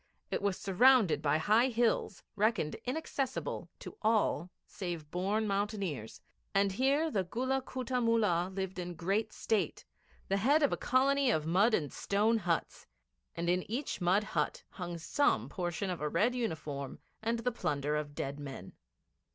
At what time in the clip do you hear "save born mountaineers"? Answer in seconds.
4.65-6.19